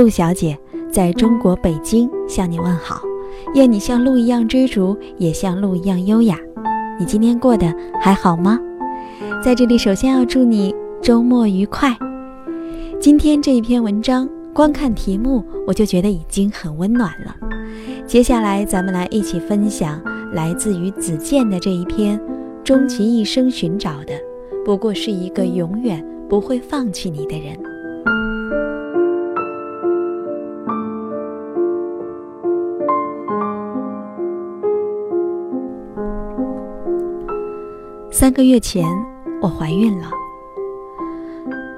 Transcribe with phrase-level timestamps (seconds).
[0.00, 0.58] 陆小姐
[0.90, 3.02] 在中国北京向你问好，
[3.54, 6.38] 愿你像鹿一样追逐，也像鹿一样优雅。
[6.98, 8.58] 你今天过得还好吗？
[9.44, 11.94] 在这里，首先要祝你周末愉快。
[12.98, 17.36] 今天这一篇文章，光看题目我就觉得已经很温暖了。
[18.06, 20.00] 接下来，咱们来一起分享
[20.32, 22.18] 来自于子健的这一篇：
[22.64, 24.14] 终其一生寻找的，
[24.64, 27.54] 不过是一个永远不会放弃你的人。
[38.20, 38.84] 三个月前，
[39.40, 40.10] 我怀孕了。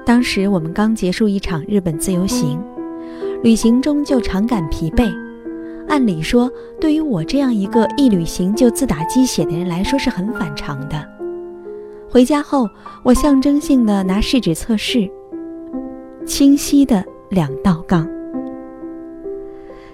[0.05, 2.61] 当时我们刚结束一场日本自由行，
[3.41, 5.09] 旅行中就常感疲惫。
[5.87, 6.51] 按理说，
[6.81, 11.09] 对于我这样一个一旅行就自打鸡血的人来说是很反常的。
[12.09, 12.67] 回家后，
[13.05, 15.09] 我象征性的拿试纸测试，
[16.25, 18.05] 清晰的两道杠。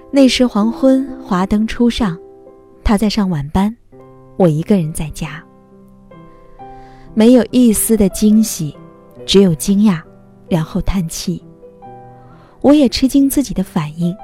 [0.10, 2.18] 那时黄昏，华灯初上，
[2.84, 3.78] 他在上晚班，
[4.36, 5.44] 我一个人在家。
[7.14, 8.76] 没有一丝的惊喜，
[9.26, 10.02] 只有惊讶，
[10.48, 11.44] 然后叹气。
[12.62, 14.16] 我也吃惊自己的反应，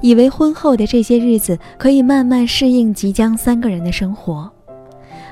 [0.00, 4.50] 以为婚后的这些日子可以慢慢适应即将三个人的生活，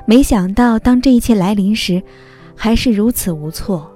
[0.07, 2.03] 没想到当这一切来临时，
[2.57, 3.91] 还是如此无措。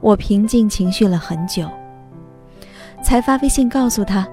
[0.00, 1.68] 我平静情绪了很久，
[3.02, 4.26] 才发微信告诉他，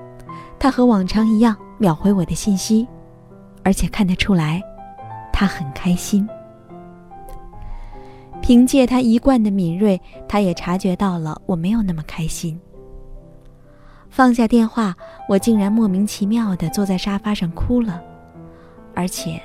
[0.58, 2.88] 他和往常一样秒回我的信息，
[3.64, 4.62] 而且看得出来，
[5.34, 6.28] 他很开心。
[8.46, 12.60] 凭借他一贯的敏锐，他也察觉到了我没有那么开心。
[14.08, 14.96] 放下电话，
[15.28, 18.00] 我竟然莫名其妙地坐在沙发上哭了，
[18.94, 19.42] 而且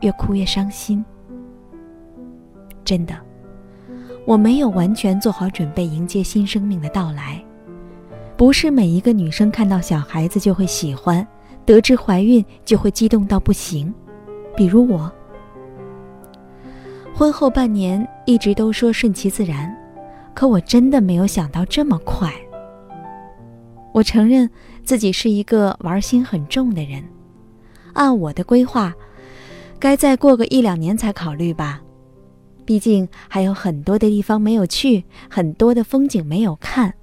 [0.00, 1.04] 越哭越伤心。
[2.86, 3.14] 真的，
[4.26, 7.44] 我没有完全做好准备迎接新生命的到来。
[8.34, 11.26] 不是每一个女生看到小孩子就会喜欢，
[11.66, 13.92] 得知怀孕就会激动到不行，
[14.56, 15.12] 比如我。
[17.18, 19.76] 婚后半年一直都说顺其自然，
[20.34, 22.32] 可我真的没有想到这么快。
[23.92, 24.48] 我承认
[24.84, 27.02] 自己是一个玩心很重的人，
[27.94, 28.94] 按我的规划，
[29.80, 31.80] 该再过个一两年才考虑吧，
[32.64, 36.94] 毕竟还有很多的地方没有去，很多的风景没有看，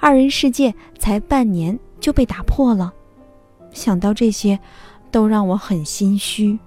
[0.00, 2.92] 二人世界才半年就被打破了，
[3.70, 4.58] 想到这些，
[5.12, 6.58] 都让我很心虚。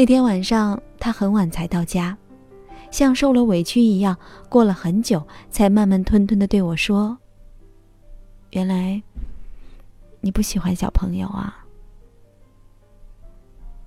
[0.00, 2.16] 那天晚上，他很晚才到家，
[2.90, 4.16] 像受了委屈一样，
[4.48, 7.18] 过了很久才慢慢吞吞的对我说
[8.52, 9.02] ：“原来
[10.22, 11.66] 你不喜欢小朋友啊。”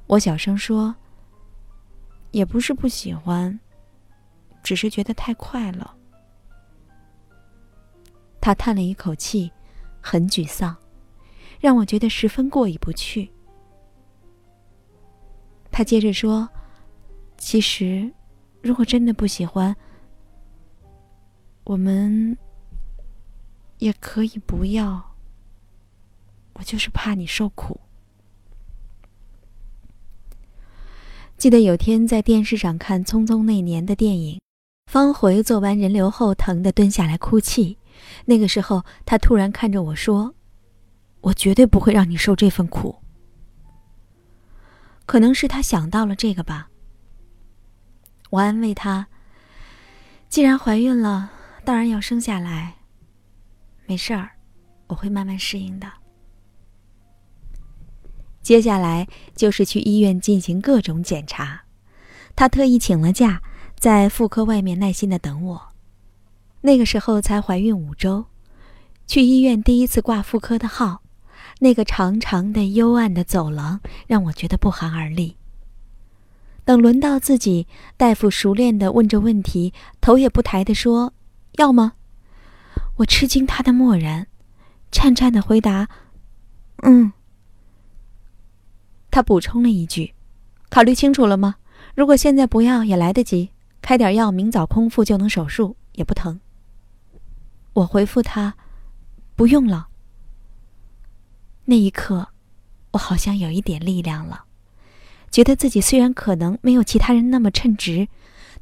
[0.06, 0.94] 我小声说
[2.30, 3.60] ：“也不是不喜欢，
[4.62, 5.96] 只是觉得太快了。”
[8.40, 9.52] 他叹了一口气，
[10.00, 10.78] 很沮丧，
[11.60, 13.33] 让我觉得十分过意不去。
[15.76, 16.48] 他接着说
[17.36, 18.14] ：“其实，
[18.62, 19.76] 如果真的不喜欢，
[21.64, 22.38] 我们
[23.80, 25.16] 也可以不要。
[26.54, 27.80] 我就是怕你受苦。”
[31.38, 34.40] 记得有天在电视上看《匆匆那年》的电影，
[34.86, 37.80] 方茴做完人流后疼的蹲下来哭泣。
[38.26, 40.36] 那个时候，他突然看着我说
[41.22, 42.98] ：“我绝对不会让你受这份苦。”
[45.06, 46.70] 可能是他想到了这个吧。
[48.30, 49.08] 我安慰他
[50.28, 51.30] ：“既然怀孕了，
[51.64, 52.76] 当然要生下来。
[53.86, 54.32] 没事儿，
[54.88, 55.88] 我会慢慢适应的。”
[58.42, 61.62] 接下来就是去医院进行各种检查。
[62.36, 63.40] 他特意请了假，
[63.78, 65.70] 在妇科外面耐心的等我。
[66.62, 68.26] 那个时候才怀孕五周，
[69.06, 71.03] 去医院第一次挂妇科的号。
[71.64, 75.38] 那个长长的、幽暗的走廊让我觉得不寒而栗。
[76.66, 81.14] 等轮到自己，大夫熟练地问着问题，头也不抬地说
[81.56, 81.94] ：“要吗？”
[83.00, 84.28] 我吃惊他的漠然，
[84.92, 85.88] 颤颤地回答
[86.84, 87.14] ：“嗯。”
[89.10, 90.14] 他补充了一句
[90.70, 91.56] ：“考虑清楚了吗？
[91.96, 93.52] 如果现在不要也来得及，
[93.82, 96.42] 开点药，明早空腹就能手术，也不疼。”
[97.72, 98.56] 我回复他
[99.38, 99.88] ：“不用了。”
[101.66, 102.30] 那一刻，
[102.92, 104.46] 我好像有一点力量了，
[105.32, 108.08] 觉得自己虽然可能没有其他人那么称职，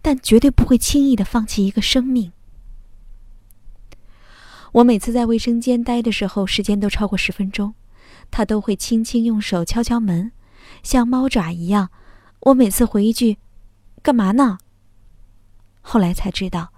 [0.02, 2.32] 但绝对不会轻易的放弃一个生命。
[4.74, 7.74] 我每次在卫生间待的时候，时间都超过十分钟，
[8.30, 10.32] 他都会轻轻用手敲敲门，
[10.84, 11.90] 像猫爪一样。
[12.42, 13.38] 我每次回一句
[14.02, 14.58] ：“干嘛呢？”
[15.82, 16.72] 后来才知道，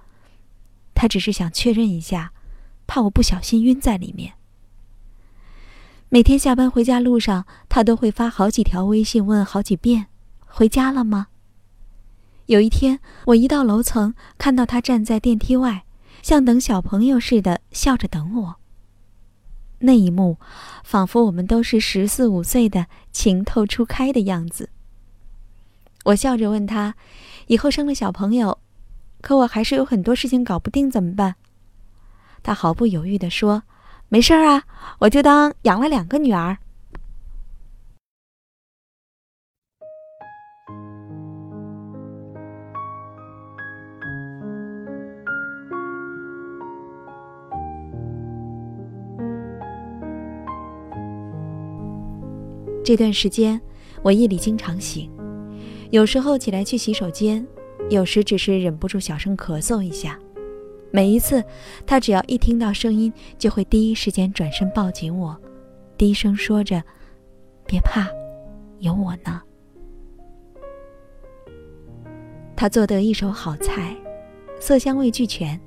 [0.96, 2.34] 他只是想确认一下，
[2.88, 4.34] 怕我不小心晕在里面。
[6.14, 10.06] 每天下班回家路上，他都会发好几条微信，问好几遍
[10.46, 11.30] ：“回家了吗？”
[12.46, 15.86] 有一天，我一到楼层，看到他站在电梯外，
[16.22, 18.56] 像等小朋友似的笑着等我。
[19.80, 20.38] 那一幕，
[20.84, 24.70] 仿佛我们都是十四五岁的情窦初开的样子。
[26.04, 26.94] 我笑着问他
[27.50, 28.60] ：“以后生了小朋友，
[29.22, 31.38] 可我还是有很多事情搞不定，怎么办？”
[32.44, 33.64] 他毫不犹豫地说。
[34.14, 34.64] 没事儿啊，
[35.00, 36.56] 我就当养了两个女儿。
[52.86, 53.60] 这段时间，
[54.04, 55.10] 我夜里经常醒，
[55.90, 57.44] 有时候起来去洗手间，
[57.90, 60.20] 有时只是忍不住小声咳嗽一下。
[60.96, 61.44] 每一次，
[61.88, 65.36] 他只要一听到声音，就会第一时间转身抱紧我，
[65.98, 66.84] 低声说着
[67.66, 68.08] ：“别怕，
[68.78, 69.42] 有我呢。”
[72.56, 73.98] 他做得一手好菜，
[74.60, 75.60] 色香味俱全，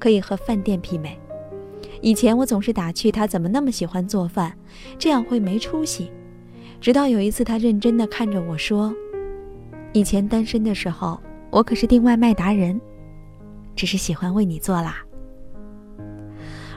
[0.00, 1.16] 可以和饭店媲美。
[2.00, 4.52] 以前我总是打趣他怎么那么喜欢做饭，
[4.98, 6.10] 这样会没出息。
[6.80, 8.92] 直到有一次，他认真的看着我说
[9.94, 12.80] ：“以前单身的时候，我可是订外卖达人。”
[13.74, 14.96] 只是喜欢为你做啦。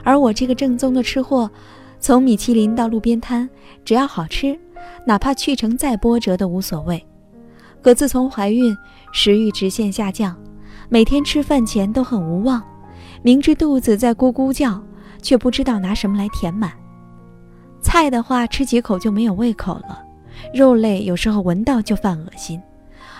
[0.02, 1.50] 而我这个正宗的吃货，
[1.98, 3.48] 从米其林到路边摊，
[3.84, 4.58] 只要好吃，
[5.04, 7.04] 哪怕去程再波折都无所谓。
[7.82, 8.76] 可自从怀孕，
[9.12, 10.36] 食欲直线下降，
[10.88, 12.62] 每天吃饭前都很无望，
[13.22, 14.80] 明知肚子在咕咕叫，
[15.22, 16.72] 却不知道拿什么来填满。
[17.80, 20.02] 菜的话吃几口就没有胃口了，
[20.54, 22.60] 肉类有时候闻到就犯恶心，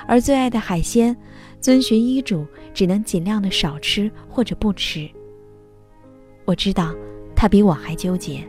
[0.07, 1.17] 而最爱的海鲜。
[1.61, 5.09] 遵循医嘱，只能尽量的少吃或者不吃。
[6.45, 6.95] 我知道，
[7.35, 8.43] 他比我还纠结，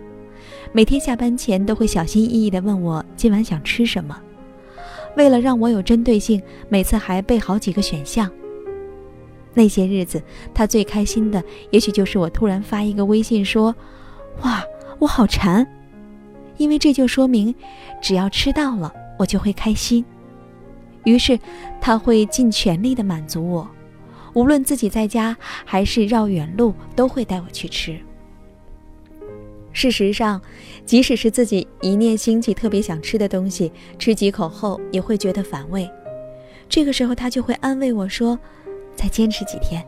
[0.71, 4.21] 每天下班前都会小心翼翼地问我今晚想吃什么。
[5.15, 6.39] 为了让我有针对性，
[6.69, 8.31] 每次还备好几个选项。
[9.55, 10.21] 那些日子，
[10.53, 13.75] 他最开心的也许就是我突然发一个微信说
[14.43, 14.63] ：“哇，
[14.99, 15.65] 我好馋！”
[16.57, 17.55] 因为这就说明，
[17.99, 20.05] 只要吃到了，我就会开心。
[21.07, 21.39] 于是，
[21.79, 23.65] 他会尽全力的满足我，
[24.33, 27.97] 无论自己在家还是绕远路，都会带我去吃。
[29.71, 30.41] 事实上，
[30.85, 35.89] 即使是自己一念兴起特别想吃的东西，吃几口后也会觉得反胃。
[36.67, 38.37] 这个时候，他就会安慰我说
[38.93, 39.81] ：“再坚持几天，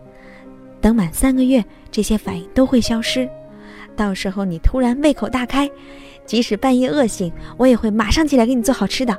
[0.80, 1.62] 等满三个月，
[1.92, 3.30] 这些反应都会消失。
[3.94, 5.70] 到时候你突然胃口大开，
[6.26, 9.14] 即使半夜饿醒，我也会马上起来给你做好吃的。”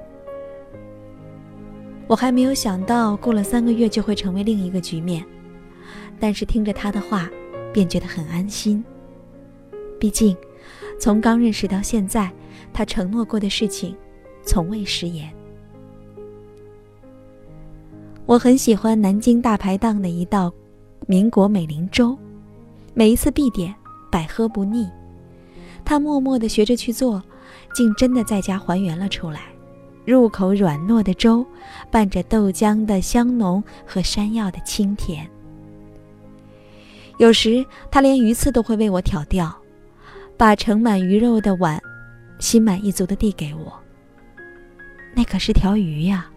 [2.11, 5.25] 我还没有想到，过了三个月就会成为另一个局面，
[6.19, 7.31] 但是听着他的话，
[7.73, 8.85] 便觉得很安心。
[9.97, 10.37] 毕竟，
[10.99, 12.29] 从刚认识到现在，
[12.73, 13.97] 他承诺过的事情，
[14.43, 15.33] 从未食言。
[18.27, 20.53] 我很喜欢南京大排档的一道
[21.07, 22.19] 民国美龄粥，
[22.93, 23.73] 每一次必点，
[24.11, 24.91] 百喝不腻。
[25.85, 27.23] 他默默地学着去做，
[27.73, 29.43] 竟真的在家还原了出来。
[30.11, 31.47] 入口软糯的粥，
[31.91, 35.25] 伴着豆浆的香浓和山药的清甜。
[37.19, 39.55] 有时他连鱼刺都会为我挑掉，
[40.37, 41.81] 把盛满鱼肉的碗，
[42.39, 43.73] 心满意足地递给我。
[45.15, 46.29] 那可是条鱼呀！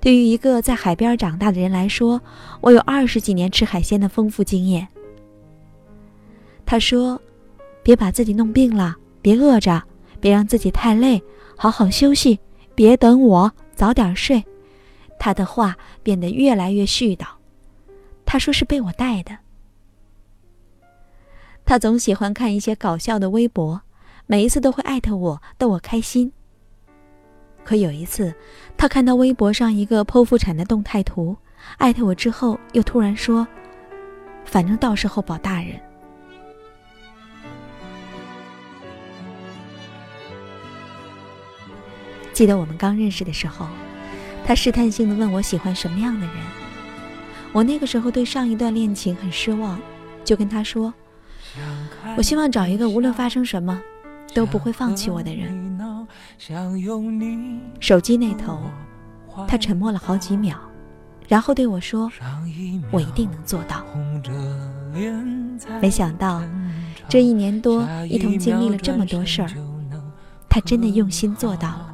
[0.00, 2.20] 对于一个在海边长大的人来说，
[2.60, 4.86] 我有二十几年吃海鲜的丰富经验。
[6.66, 7.20] 他说
[7.82, 9.82] ：“别把自己弄病了，别饿着，
[10.20, 11.22] 别让自己太累，
[11.56, 12.38] 好好休息。”
[12.74, 14.44] 别等我，早点睡。
[15.18, 17.26] 他的话变得越来越絮叨。
[18.26, 19.38] 他说是被我带的。
[21.64, 23.80] 他总喜欢看一些搞笑的微博，
[24.26, 26.32] 每一次都会艾特我，逗我开心。
[27.64, 28.34] 可有一次，
[28.76, 31.36] 他看到微博上一个剖腹产的动态图，
[31.78, 33.46] 艾特我之后，又突然说
[34.44, 35.80] ：“反正到时候保大人。”
[42.34, 43.66] 记得我们刚认识的时候，
[44.44, 46.36] 他试探性的问我喜欢什么样的人。
[47.52, 49.78] 我那个时候对上一段恋情很失望，
[50.24, 50.92] 就跟他说
[52.18, 53.80] ：“我希望找一个无论发生什么，
[54.34, 55.78] 都不会放弃我的人。”
[57.78, 58.58] 手机那头，
[59.46, 60.58] 他沉默了好几秒，
[61.28, 62.10] 然后对我说
[62.90, 63.86] ：“我一定能做到。”
[65.80, 66.42] 没想到，
[67.08, 69.50] 这一年多一同经历了这么多事儿，
[70.48, 71.93] 他真的用心做到了。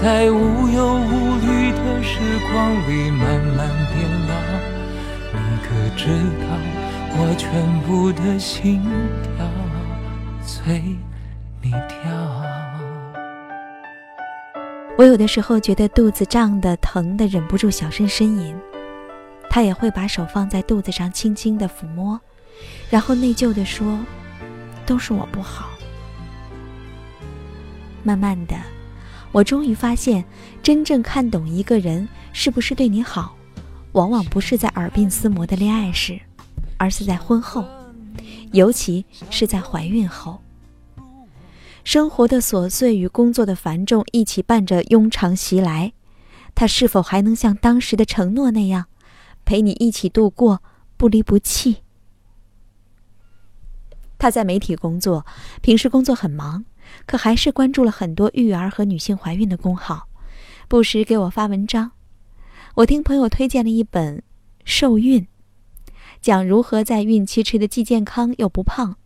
[0.00, 4.32] 在无忧无虑的时光里慢慢变老。
[5.32, 6.06] 你可知
[6.38, 6.46] 道
[7.16, 8.80] 我全部的心
[9.22, 9.44] 跳
[10.40, 10.80] 随
[11.60, 11.98] 你跳？
[14.96, 18.56] 我有的时候觉得肚子胀的疼的，忍不住小声呻吟。
[19.50, 22.20] 他也会把手放在肚子上轻轻的抚摸，
[22.88, 23.98] 然后内疚的说。
[24.86, 25.68] 都是我不好。
[28.02, 28.56] 慢慢的，
[29.32, 30.24] 我终于发现，
[30.62, 33.36] 真正看懂一个人是不是对你好，
[33.92, 36.18] 往往不是在耳鬓厮磨的恋爱时，
[36.76, 37.64] 而是在婚后，
[38.52, 40.40] 尤其是在怀孕后。
[41.84, 45.92] 生活的琐碎与工作的繁重一起伴着庸常袭来，
[46.54, 48.86] 他是否还能像当时的承诺那样，
[49.44, 50.62] 陪你一起度过，
[50.96, 51.78] 不离不弃？
[54.18, 55.24] 他在媒体工作，
[55.62, 56.64] 平时工作很忙，
[57.06, 60.08] 可还是关注了很多育儿和女性怀孕的公号，
[60.68, 61.92] 不时给我发文章。
[62.74, 64.18] 我听朋友推荐了一本
[64.64, 65.22] 《受孕》，
[66.20, 68.96] 讲如何在孕期吃的既健康又不胖。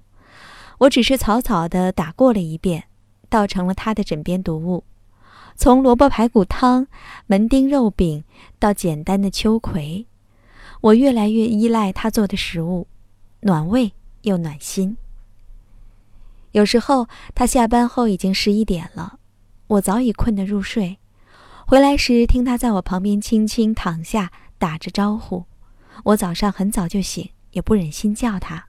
[0.79, 2.85] 我只是草草的打过了一遍，
[3.29, 4.85] 倒成了他的枕边读物。
[5.55, 6.89] 从萝卜排骨汤、
[7.27, 8.25] 门钉肉饼
[8.59, 10.07] 到简单的秋葵，
[10.81, 12.89] 我越来越依赖他做的食物，
[13.41, 14.97] 暖胃又暖心。
[16.53, 19.19] 有时候他下班后已经十一点了，
[19.67, 20.99] 我早已困得入睡。
[21.67, 25.47] 回来时听他在我旁边轻轻躺下，打着招呼。
[26.05, 28.67] 我早上很早就醒，也不忍心叫他，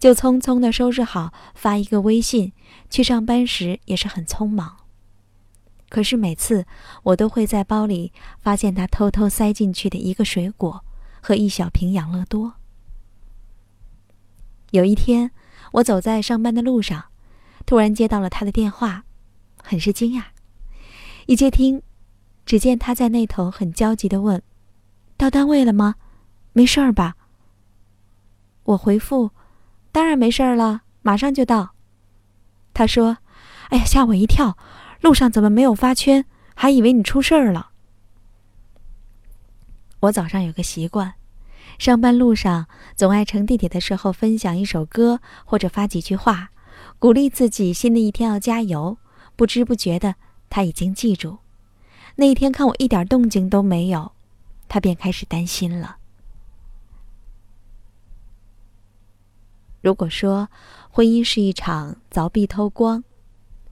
[0.00, 2.52] 就匆匆地收拾好，发一个微信。
[2.90, 4.76] 去上班时也是很匆忙。
[5.88, 6.66] 可是每次
[7.04, 10.84] 我都会在包里发现他偷偷塞进去的一个水果
[11.20, 12.54] 和一小瓶养乐多。
[14.72, 15.30] 有一天。
[15.76, 17.04] 我走在上班的路上，
[17.66, 19.04] 突然接到了他的电话，
[19.62, 20.24] 很是惊讶。
[21.26, 21.82] 一接听，
[22.46, 24.42] 只见他在那头很焦急的问
[25.18, 25.96] ：“到单位了吗？
[26.54, 27.16] 没事儿吧？”
[28.64, 29.32] 我回复
[29.92, 31.74] ：“当然没事儿了，马上就到。”
[32.72, 33.18] 他说
[33.68, 34.56] ：“哎呀，吓我一跳，
[35.02, 36.24] 路上怎么没有发圈？
[36.54, 37.72] 还以为你出事儿了。”
[40.00, 41.14] 我早上有个习惯。
[41.78, 46.50] 上班路上总爱乘地铁的时候分享一首歌，或者发几句话，
[46.98, 48.96] 鼓励自己新的一天要加油。
[49.36, 50.14] 不知不觉的，
[50.48, 51.38] 他已经记住。
[52.14, 54.12] 那一天看我一点动静都没有，
[54.68, 55.98] 他便开始担心了。
[59.82, 60.48] 如果说
[60.90, 63.04] 婚姻是一场凿壁偷光，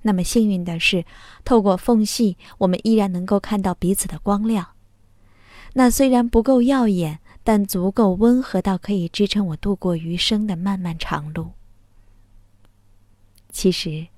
[0.02, 1.06] 那么幸运的是，
[1.42, 4.68] 透过缝隙，我们依然能够看到彼此的光亮。
[5.72, 7.20] 那虽然不够耀眼。
[7.44, 11.52] 但足够温和到可以支撑我度过余生的漫漫长路。
[13.50, 14.08] 其实，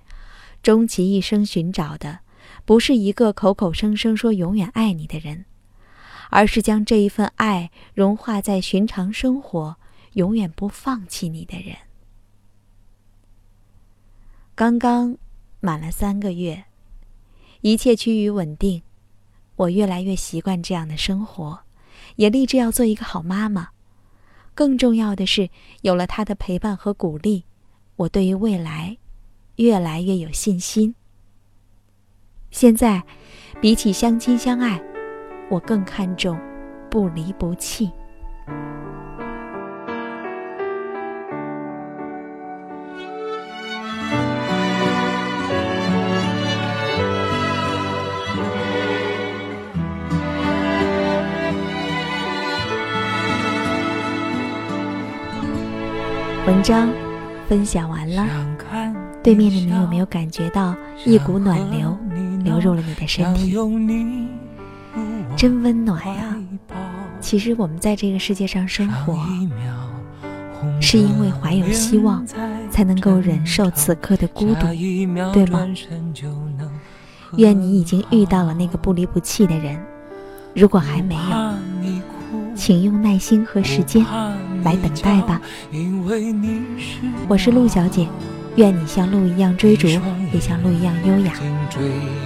[0.62, 2.20] 终其一生寻找的，
[2.64, 5.44] 不是一个口口声声说永远爱你的人，
[6.30, 9.76] 而是将这一份爱融化在寻常生活，
[10.12, 11.76] 永远不放弃你的人。
[14.54, 15.18] 刚刚
[15.60, 16.64] 满了三个月，
[17.60, 18.82] 一切趋于稳定，
[19.56, 21.65] 我越来越习惯这样的生活。
[22.16, 23.68] 也立志要做一个好妈妈，
[24.54, 25.48] 更重要的是，
[25.82, 27.44] 有了他的陪伴和鼓励，
[27.96, 28.98] 我对于未来
[29.56, 30.94] 越来越有信心。
[32.50, 33.04] 现在，
[33.60, 34.82] 比起相亲相爱，
[35.50, 36.38] 我更看重
[36.90, 37.90] 不离不弃。
[56.56, 56.88] 文章
[57.46, 58.26] 分享完了，
[59.22, 61.94] 对面的你有没有感觉到一股暖流
[62.42, 63.54] 流入了你的身体？
[65.36, 66.34] 真温暖呀！
[67.20, 69.18] 其实我们在这个世界上生活，
[70.80, 72.24] 是因为怀有希望，
[72.70, 74.66] 才能够忍受此刻的孤独，
[75.34, 75.68] 对吗？
[77.36, 79.78] 愿你已经遇到了那个不离不弃的人，
[80.54, 81.20] 如果还没有，
[82.54, 84.02] 请用耐心和时间
[84.66, 85.40] 来等待吧。
[87.28, 88.08] 我是陆小姐，
[88.56, 89.86] 愿你像鹿一样追逐，
[90.32, 91.32] 也像鹿一样优雅。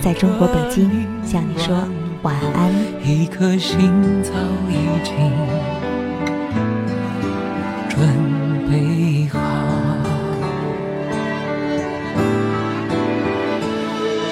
[0.00, 0.90] 在中国北京，
[1.22, 1.76] 向你说
[2.22, 2.72] 晚安。
[3.04, 3.78] 一颗心
[4.22, 4.32] 早
[4.70, 4.72] 已
[5.04, 5.14] 经
[7.90, 8.08] 准
[8.70, 9.38] 备好，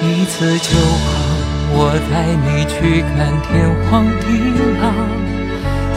[0.01, 1.29] 一次就好。
[1.71, 4.25] 我带你去看天荒地
[4.81, 5.28] 老。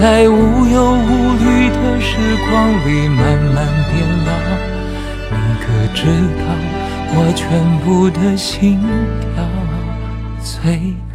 [0.00, 2.16] 在无忧无虑的时
[2.48, 3.18] 光里慢
[3.52, 4.30] 慢变老，
[5.32, 6.06] 你可知
[6.38, 6.44] 道
[7.16, 7.42] 我全
[7.80, 8.78] 部的心
[9.34, 9.44] 跳？
[10.40, 11.07] 最。